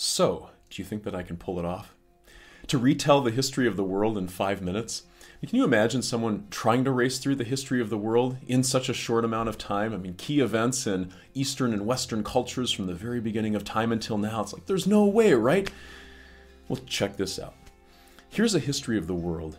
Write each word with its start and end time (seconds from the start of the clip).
So, 0.00 0.50
do 0.70 0.80
you 0.80 0.86
think 0.86 1.02
that 1.02 1.16
I 1.16 1.24
can 1.24 1.36
pull 1.36 1.58
it 1.58 1.64
off? 1.64 1.92
To 2.68 2.78
retell 2.78 3.20
the 3.20 3.32
history 3.32 3.66
of 3.66 3.76
the 3.76 3.82
world 3.82 4.16
in 4.16 4.28
five 4.28 4.62
minutes? 4.62 5.02
Can 5.44 5.56
you 5.56 5.64
imagine 5.64 6.02
someone 6.02 6.46
trying 6.52 6.84
to 6.84 6.92
race 6.92 7.18
through 7.18 7.34
the 7.34 7.42
history 7.42 7.80
of 7.80 7.90
the 7.90 7.98
world 7.98 8.36
in 8.46 8.62
such 8.62 8.88
a 8.88 8.94
short 8.94 9.24
amount 9.24 9.48
of 9.48 9.58
time? 9.58 9.92
I 9.92 9.96
mean, 9.96 10.14
key 10.14 10.38
events 10.38 10.86
in 10.86 11.10
Eastern 11.34 11.72
and 11.72 11.84
Western 11.84 12.22
cultures 12.22 12.70
from 12.70 12.86
the 12.86 12.94
very 12.94 13.20
beginning 13.20 13.56
of 13.56 13.64
time 13.64 13.90
until 13.90 14.18
now. 14.18 14.42
It's 14.42 14.52
like, 14.52 14.66
there's 14.66 14.86
no 14.86 15.04
way, 15.04 15.32
right? 15.34 15.68
Well, 16.68 16.78
check 16.86 17.16
this 17.16 17.40
out. 17.40 17.54
Here's 18.28 18.54
a 18.54 18.60
history 18.60 18.98
of 18.98 19.08
the 19.08 19.16
world 19.16 19.58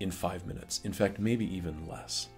in 0.00 0.10
five 0.10 0.46
minutes. 0.46 0.82
In 0.84 0.92
fact, 0.92 1.18
maybe 1.18 1.46
even 1.46 1.88
less. 1.88 2.28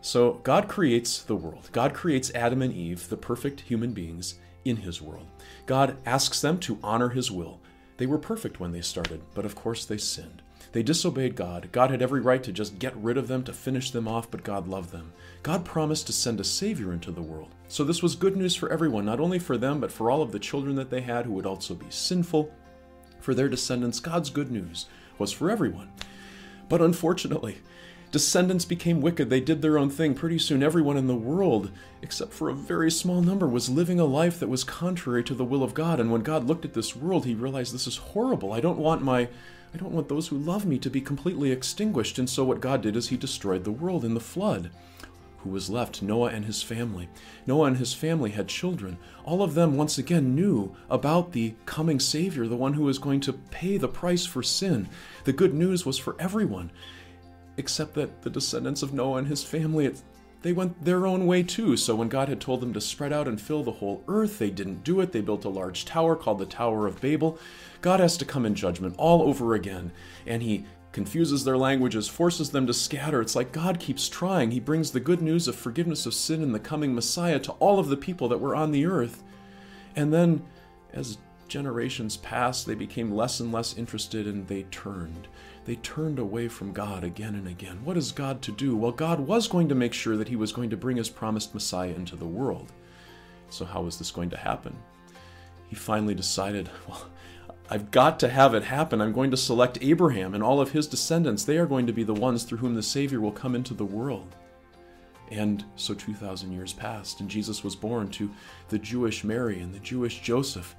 So, 0.00 0.34
God 0.44 0.68
creates 0.68 1.24
the 1.24 1.34
world. 1.34 1.70
God 1.72 1.92
creates 1.92 2.30
Adam 2.36 2.62
and 2.62 2.72
Eve, 2.72 3.08
the 3.08 3.16
perfect 3.16 3.62
human 3.62 3.90
beings, 3.90 4.36
in 4.68 4.76
his 4.78 5.00
world. 5.02 5.26
God 5.66 5.96
asks 6.06 6.40
them 6.40 6.58
to 6.60 6.78
honor 6.82 7.10
his 7.10 7.30
will. 7.30 7.60
They 7.96 8.06
were 8.06 8.18
perfect 8.18 8.60
when 8.60 8.72
they 8.72 8.80
started, 8.80 9.22
but 9.34 9.44
of 9.44 9.54
course 9.54 9.84
they 9.84 9.98
sinned. 9.98 10.42
They 10.72 10.82
disobeyed 10.82 11.34
God. 11.34 11.70
God 11.72 11.90
had 11.90 12.02
every 12.02 12.20
right 12.20 12.42
to 12.42 12.52
just 12.52 12.78
get 12.78 12.96
rid 12.96 13.16
of 13.16 13.26
them, 13.26 13.42
to 13.44 13.52
finish 13.52 13.90
them 13.90 14.06
off, 14.06 14.30
but 14.30 14.44
God 14.44 14.68
loved 14.68 14.92
them. 14.92 15.12
God 15.42 15.64
promised 15.64 16.06
to 16.06 16.12
send 16.12 16.40
a 16.40 16.44
Savior 16.44 16.92
into 16.92 17.10
the 17.10 17.22
world. 17.22 17.48
So 17.68 17.84
this 17.84 18.02
was 18.02 18.14
good 18.14 18.36
news 18.36 18.54
for 18.54 18.70
everyone, 18.70 19.06
not 19.06 19.20
only 19.20 19.38
for 19.38 19.56
them, 19.56 19.80
but 19.80 19.90
for 19.90 20.10
all 20.10 20.20
of 20.20 20.32
the 20.32 20.38
children 20.38 20.76
that 20.76 20.90
they 20.90 21.00
had 21.00 21.24
who 21.24 21.32
would 21.32 21.46
also 21.46 21.74
be 21.74 21.86
sinful. 21.88 22.52
For 23.20 23.34
their 23.34 23.48
descendants, 23.48 23.98
God's 23.98 24.30
good 24.30 24.50
news 24.50 24.86
was 25.18 25.32
for 25.32 25.50
everyone. 25.50 25.90
But 26.68 26.82
unfortunately, 26.82 27.58
descendants 28.10 28.64
became 28.64 29.00
wicked. 29.00 29.30
They 29.30 29.40
did 29.40 29.62
their 29.62 29.78
own 29.78 29.90
thing. 29.90 30.14
Pretty 30.14 30.38
soon, 30.38 30.62
everyone 30.62 30.96
in 30.96 31.06
the 31.06 31.14
world, 31.14 31.70
except 32.02 32.32
for 32.32 32.48
a 32.48 32.54
very 32.54 32.90
small 32.90 33.20
number, 33.20 33.46
was 33.46 33.70
living 33.70 34.00
a 34.00 34.04
life 34.04 34.38
that 34.40 34.48
was 34.48 34.64
contrary 34.64 35.22
to 35.24 35.34
the 35.34 35.44
will 35.44 35.62
of 35.62 35.74
God. 35.74 36.00
And 36.00 36.10
when 36.10 36.22
God 36.22 36.46
looked 36.46 36.64
at 36.64 36.74
this 36.74 36.96
world, 36.96 37.24
he 37.24 37.34
realized 37.34 37.74
this 37.74 37.86
is 37.86 37.96
horrible. 37.96 38.52
I 38.52 38.60
don't 38.60 38.78
want 38.78 39.02
my. 39.02 39.28
I 39.74 39.76
don't 39.76 39.92
want 39.92 40.08
those 40.08 40.28
who 40.28 40.38
love 40.38 40.64
me 40.64 40.78
to 40.78 40.88
be 40.88 41.02
completely 41.02 41.52
extinguished. 41.52 42.18
And 42.18 42.28
so, 42.28 42.42
what 42.42 42.60
God 42.60 42.80
did 42.80 42.96
is 42.96 43.08
He 43.08 43.18
destroyed 43.18 43.64
the 43.64 43.70
world 43.70 44.04
in 44.04 44.14
the 44.14 44.20
flood. 44.20 44.70
Who 45.42 45.50
was 45.50 45.70
left? 45.70 46.02
Noah 46.02 46.30
and 46.30 46.44
his 46.46 46.64
family. 46.64 47.08
Noah 47.46 47.68
and 47.68 47.76
his 47.76 47.94
family 47.94 48.30
had 48.30 48.48
children. 48.48 48.98
All 49.24 49.40
of 49.40 49.54
them, 49.54 49.76
once 49.76 49.96
again, 49.96 50.34
knew 50.34 50.74
about 50.90 51.30
the 51.30 51.54
coming 51.64 52.00
Savior, 52.00 52.48
the 52.48 52.56
one 52.56 52.72
who 52.72 52.82
was 52.82 52.98
going 52.98 53.20
to 53.20 53.34
pay 53.34 53.76
the 53.76 53.86
price 53.86 54.26
for 54.26 54.42
sin. 54.42 54.88
The 55.24 55.32
good 55.32 55.54
news 55.54 55.86
was 55.86 55.96
for 55.96 56.16
everyone 56.18 56.72
except 57.58 57.94
that 57.94 58.22
the 58.22 58.30
descendants 58.30 58.82
of 58.82 58.94
Noah 58.94 59.18
and 59.18 59.28
his 59.28 59.44
family, 59.44 59.92
they 60.40 60.52
went 60.52 60.82
their 60.82 61.06
own 61.06 61.26
way 61.26 61.42
too. 61.42 61.76
So 61.76 61.94
when 61.96 62.08
God 62.08 62.28
had 62.28 62.40
told 62.40 62.60
them 62.60 62.72
to 62.72 62.80
spread 62.80 63.12
out 63.12 63.28
and 63.28 63.40
fill 63.40 63.62
the 63.62 63.72
whole 63.72 64.02
earth, 64.08 64.38
they 64.38 64.50
didn't 64.50 64.84
do 64.84 65.00
it. 65.00 65.12
They 65.12 65.20
built 65.20 65.44
a 65.44 65.50
large 65.50 65.84
tower 65.84 66.16
called 66.16 66.38
the 66.38 66.46
Tower 66.46 66.86
of 66.86 67.00
Babel. 67.00 67.38
God 67.80 68.00
has 68.00 68.16
to 68.18 68.24
come 68.24 68.46
in 68.46 68.54
judgment 68.54 68.94
all 68.96 69.22
over 69.22 69.54
again, 69.54 69.92
and 70.26 70.42
he 70.42 70.64
confuses 70.92 71.44
their 71.44 71.58
languages, 71.58 72.08
forces 72.08 72.50
them 72.50 72.66
to 72.66 72.72
scatter. 72.72 73.20
It's 73.20 73.36
like 73.36 73.52
God 73.52 73.78
keeps 73.78 74.08
trying. 74.08 74.52
He 74.52 74.60
brings 74.60 74.90
the 74.92 75.00
good 75.00 75.20
news 75.20 75.46
of 75.46 75.54
forgiveness 75.54 76.06
of 76.06 76.14
sin 76.14 76.42
and 76.42 76.54
the 76.54 76.60
coming 76.60 76.94
Messiah 76.94 77.38
to 77.40 77.52
all 77.52 77.78
of 77.78 77.88
the 77.88 77.96
people 77.96 78.28
that 78.28 78.40
were 78.40 78.56
on 78.56 78.70
the 78.70 78.86
earth. 78.86 79.22
And 79.96 80.12
then, 80.12 80.42
as 80.92 81.18
generations 81.48 82.16
passed, 82.16 82.66
they 82.66 82.74
became 82.74 83.14
less 83.14 83.40
and 83.40 83.52
less 83.52 83.76
interested 83.76 84.26
and 84.26 84.46
they 84.46 84.64
turned. 84.64 85.28
They 85.64 85.76
turned 85.76 86.18
away 86.18 86.48
from 86.48 86.72
God 86.72 87.04
again 87.04 87.34
and 87.34 87.48
again. 87.48 87.84
What 87.84 87.96
is 87.96 88.12
God 88.12 88.40
to 88.42 88.52
do? 88.52 88.76
Well, 88.76 88.92
God 88.92 89.20
was 89.20 89.48
going 89.48 89.68
to 89.68 89.74
make 89.74 89.92
sure 89.92 90.16
that 90.16 90.28
He 90.28 90.36
was 90.36 90.52
going 90.52 90.70
to 90.70 90.76
bring 90.76 90.96
His 90.96 91.10
promised 91.10 91.52
Messiah 91.52 91.90
into 91.90 92.16
the 92.16 92.26
world. 92.26 92.72
So, 93.50 93.64
how 93.64 93.82
was 93.82 93.98
this 93.98 94.10
going 94.10 94.30
to 94.30 94.36
happen? 94.36 94.76
He 95.68 95.76
finally 95.76 96.14
decided, 96.14 96.70
well, 96.88 97.06
I've 97.70 97.90
got 97.90 98.18
to 98.20 98.28
have 98.28 98.54
it 98.54 98.64
happen. 98.64 99.00
I'm 99.00 99.12
going 99.12 99.30
to 99.30 99.36
select 99.36 99.78
Abraham 99.82 100.34
and 100.34 100.42
all 100.42 100.60
of 100.60 100.72
his 100.72 100.86
descendants. 100.86 101.44
They 101.44 101.58
are 101.58 101.66
going 101.66 101.86
to 101.86 101.92
be 101.92 102.02
the 102.02 102.14
ones 102.14 102.44
through 102.44 102.58
whom 102.58 102.74
the 102.74 102.82
Savior 102.82 103.20
will 103.20 103.32
come 103.32 103.54
into 103.54 103.74
the 103.74 103.84
world. 103.84 104.36
And 105.30 105.64
so 105.76 105.92
2,000 105.92 106.52
years 106.52 106.72
passed, 106.72 107.20
and 107.20 107.28
Jesus 107.28 107.62
was 107.62 107.76
born 107.76 108.08
to 108.12 108.30
the 108.70 108.78
Jewish 108.78 109.24
Mary 109.24 109.60
and 109.60 109.74
the 109.74 109.80
Jewish 109.80 110.20
Joseph 110.20 110.74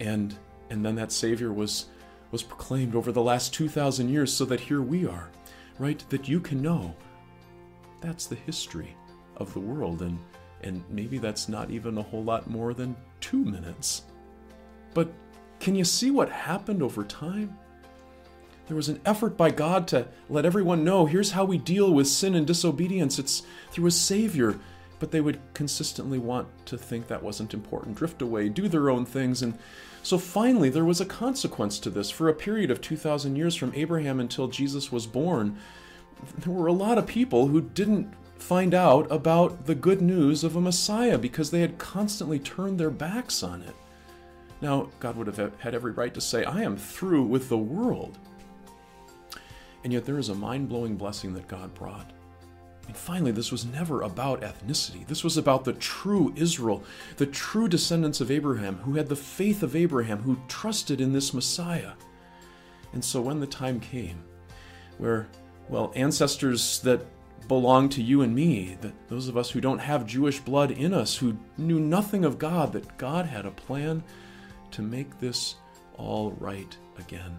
and 0.00 0.36
and 0.70 0.84
then 0.84 0.94
that 0.94 1.12
savior 1.12 1.52
was 1.52 1.86
was 2.30 2.42
proclaimed 2.42 2.94
over 2.94 3.12
the 3.12 3.22
last 3.22 3.52
2000 3.54 4.08
years 4.08 4.32
so 4.32 4.44
that 4.44 4.60
here 4.60 4.82
we 4.82 5.06
are 5.06 5.28
right 5.78 6.04
that 6.10 6.28
you 6.28 6.40
can 6.40 6.60
know 6.60 6.94
that's 8.00 8.26
the 8.26 8.34
history 8.34 8.96
of 9.36 9.52
the 9.52 9.60
world 9.60 10.02
and 10.02 10.18
and 10.62 10.82
maybe 10.90 11.18
that's 11.18 11.48
not 11.48 11.70
even 11.70 11.96
a 11.98 12.02
whole 12.02 12.24
lot 12.24 12.48
more 12.48 12.74
than 12.74 12.96
2 13.20 13.44
minutes 13.44 14.02
but 14.94 15.12
can 15.58 15.74
you 15.74 15.84
see 15.84 16.10
what 16.10 16.28
happened 16.30 16.82
over 16.82 17.04
time 17.04 17.56
there 18.70 18.76
was 18.76 18.88
an 18.88 19.00
effort 19.04 19.36
by 19.36 19.50
God 19.50 19.88
to 19.88 20.06
let 20.28 20.46
everyone 20.46 20.84
know 20.84 21.04
here's 21.04 21.32
how 21.32 21.44
we 21.44 21.58
deal 21.58 21.92
with 21.92 22.06
sin 22.06 22.36
and 22.36 22.46
disobedience. 22.46 23.18
It's 23.18 23.42
through 23.72 23.88
a 23.88 23.90
Savior 23.90 24.60
but 25.00 25.10
they 25.10 25.20
would 25.20 25.40
consistently 25.54 26.18
want 26.18 26.46
to 26.66 26.78
think 26.78 27.08
that 27.08 27.22
wasn't 27.22 27.54
important, 27.54 27.96
drift 27.96 28.22
away, 28.22 28.48
do 28.48 28.68
their 28.68 28.90
own 28.90 29.04
things. 29.04 29.42
And 29.42 29.58
so 30.02 30.18
finally, 30.18 30.68
there 30.68 30.84
was 30.84 31.00
a 31.00 31.06
consequence 31.06 31.80
to 31.80 31.90
this. 31.90 32.10
For 32.10 32.28
a 32.28 32.34
period 32.34 32.70
of 32.70 32.80
2,000 32.80 33.34
years 33.34 33.56
from 33.56 33.72
Abraham 33.74 34.20
until 34.20 34.46
Jesus 34.46 34.92
was 34.92 35.06
born, 35.06 35.58
there 36.38 36.52
were 36.52 36.68
a 36.68 36.72
lot 36.72 36.98
of 36.98 37.06
people 37.06 37.48
who 37.48 37.62
didn't 37.62 38.12
find 38.36 38.74
out 38.74 39.10
about 39.10 39.66
the 39.66 39.74
good 39.74 40.00
news 40.00 40.44
of 40.44 40.54
a 40.54 40.60
Messiah 40.60 41.18
because 41.18 41.50
they 41.50 41.60
had 41.60 41.78
constantly 41.78 42.38
turned 42.38 42.78
their 42.78 42.90
backs 42.90 43.42
on 43.42 43.62
it. 43.62 43.74
Now, 44.60 44.90
God 45.00 45.16
would 45.16 45.26
have 45.26 45.58
had 45.58 45.74
every 45.74 45.92
right 45.92 46.12
to 46.12 46.20
say, 46.20 46.44
I 46.44 46.60
am 46.60 46.76
through 46.76 47.24
with 47.24 47.48
the 47.48 47.58
world. 47.58 48.18
And 49.82 49.94
yet, 49.94 50.04
there 50.04 50.18
is 50.18 50.28
a 50.28 50.34
mind 50.34 50.68
blowing 50.68 50.96
blessing 50.96 51.32
that 51.34 51.48
God 51.48 51.72
brought. 51.72 52.12
And 52.90 52.96
finally, 52.96 53.30
this 53.30 53.52
was 53.52 53.64
never 53.64 54.02
about 54.02 54.40
ethnicity. 54.40 55.06
This 55.06 55.22
was 55.22 55.36
about 55.36 55.64
the 55.64 55.74
true 55.74 56.32
Israel, 56.34 56.82
the 57.18 57.26
true 57.26 57.68
descendants 57.68 58.20
of 58.20 58.32
Abraham, 58.32 58.78
who 58.78 58.96
had 58.96 59.08
the 59.08 59.14
faith 59.14 59.62
of 59.62 59.76
Abraham, 59.76 60.18
who 60.18 60.40
trusted 60.48 61.00
in 61.00 61.12
this 61.12 61.32
Messiah. 61.32 61.92
And 62.92 63.04
so 63.04 63.20
when 63.20 63.38
the 63.38 63.46
time 63.46 63.78
came 63.78 64.24
where, 64.98 65.28
well, 65.68 65.92
ancestors 65.94 66.80
that 66.80 67.06
belong 67.46 67.90
to 67.90 68.02
you 68.02 68.22
and 68.22 68.34
me, 68.34 68.76
that 68.80 69.08
those 69.08 69.28
of 69.28 69.36
us 69.36 69.50
who 69.50 69.60
don't 69.60 69.78
have 69.78 70.04
Jewish 70.04 70.40
blood 70.40 70.72
in 70.72 70.92
us, 70.92 71.14
who 71.16 71.38
knew 71.58 71.78
nothing 71.78 72.24
of 72.24 72.40
God, 72.40 72.72
that 72.72 72.98
God 72.98 73.24
had 73.24 73.46
a 73.46 73.52
plan 73.52 74.02
to 74.72 74.82
make 74.82 75.20
this 75.20 75.54
all 75.96 76.32
right 76.40 76.76
again. 76.98 77.38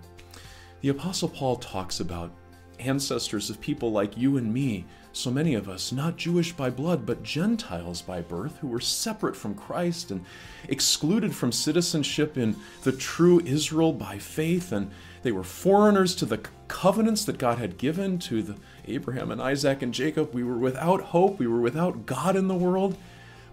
The 0.80 0.88
Apostle 0.88 1.28
Paul 1.28 1.58
talks 1.58 2.00
about 2.00 2.32
ancestors 2.80 3.50
of 3.50 3.60
people 3.60 3.92
like 3.92 4.18
you 4.18 4.38
and 4.38 4.54
me, 4.54 4.86
so 5.14 5.30
many 5.30 5.56
of 5.56 5.68
us, 5.68 5.92
not 5.92 6.16
Jewish 6.16 6.54
by 6.54 6.70
blood, 6.70 7.06
but 7.06 7.24
Gentiles 7.24 8.02
by 8.02 8.22
birth, 8.22 8.58
who 8.60 8.68
were 8.68 8.80
separate 8.80 9.36
from 9.36 9.56
Christ 9.56 10.10
and 10.10 10.26
excluded 10.70 11.36
from 11.36 11.52
citizenship 11.52 12.38
in 12.38 12.56
the 12.84 12.92
true 12.92 13.42
Israel 13.42 13.92
by 13.92 14.18
faith, 14.18 14.72
and 14.72 14.90
they 15.24 15.32
were 15.32 15.44
foreigners 15.44 16.16
to 16.16 16.26
the 16.26 16.42
covenants 16.68 17.26
that 17.26 17.38
God 17.38 17.58
had 17.58 17.78
given 17.78 18.20
to 18.20 18.42
the 18.42 18.56
Abraham 18.88 19.32
and 19.32 19.42
Isaac 19.42 19.82
and 19.82 19.94
Jacob. 19.94 20.34
We 20.34 20.44
were 20.44 20.58
without 20.58 21.02
hope, 21.02 21.40
we 21.40 21.48
were 21.48 21.62
without 21.62 22.06
God 22.06 22.36
in 22.36 22.48
the 22.48 22.56
world. 22.56 22.98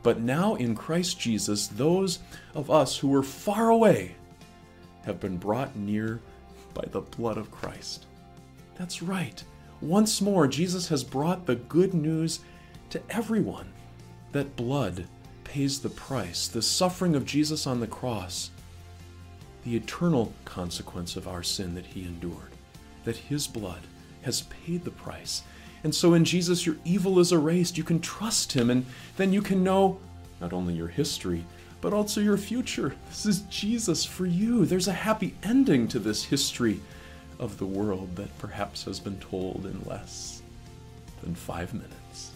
But 0.03 0.21
now 0.21 0.55
in 0.55 0.77
Christ 0.77 1.19
Jesus, 1.19 1.67
those 1.67 2.21
of 2.55 2.71
us 2.71 2.97
who 2.97 3.09
were 3.09 3.25
far 3.25 3.69
away 3.69 4.15
have 5.05 5.19
been 5.19 5.37
brought 5.37 5.75
near 5.75 6.21
by 6.73 6.85
the 6.91 7.01
blood 7.01 7.37
of 7.37 7.51
Christ. 7.51 8.07
That's 8.77 9.03
right. 9.03 9.43
Once 9.81 10.21
more, 10.21 10.49
Jesus 10.49 10.89
has 10.89 11.05
brought 11.05 11.47
the 11.47 11.55
good 11.55 11.95
news 11.95 12.41
to 12.91 13.01
everyone 13.11 13.73
that 14.33 14.57
blood 14.57 15.07
pays 15.45 15.81
the 15.81 15.91
price, 15.91 16.49
the 16.49 16.63
suffering 16.63 17.15
of 17.15 17.25
Jesus 17.25 17.67
on 17.67 17.81
the 17.81 17.87
cross, 17.87 18.51
the 19.65 19.77
eternal 19.77 20.33
consequence 20.45 21.17
of 21.17 21.29
our 21.29 21.43
sin 21.43 21.75
that 21.75 21.87
he 21.87 22.03
endured, 22.03 22.53
that 23.05 23.17
his 23.17 23.47
blood 23.47 23.81
has 24.23 24.43
paid 24.43 24.85
the 24.85 24.91
price. 24.91 25.43
And 25.85 25.95
so 25.95 26.15
in 26.15 26.25
Jesus, 26.25 26.67
your 26.67 26.77
evil 26.85 27.21
is 27.21 27.33
erased. 27.33 27.79
You 27.79 27.85
can 27.85 28.01
trust 28.01 28.53
him, 28.53 28.71
and 28.71 28.85
then 29.17 29.33
you 29.33 29.41
can 29.41 29.63
know 29.63 30.01
not 30.41 30.53
only 30.53 30.75
your 30.75 30.89
history, 30.89 31.45
but 31.81 31.93
also 31.93 32.21
your 32.21 32.37
future. 32.37 32.95
This 33.09 33.27
is 33.27 33.41
Jesus 33.43 34.05
for 34.05 34.27
you. 34.27 34.65
There's 34.65 34.89
a 34.89 34.93
happy 34.93 35.35
ending 35.45 35.87
to 35.89 35.99
this 35.99 36.25
history 36.25 36.81
of 37.39 37.59
the 37.59 37.67
world 37.67 38.17
that 38.17 38.37
perhaps 38.39 38.85
has 38.85 39.01
been 39.01 39.19
told 39.19 39.67
in 39.67 39.83
less 39.85 40.43
than 41.23 41.35
five 41.35 41.73
minutes. 41.73 42.33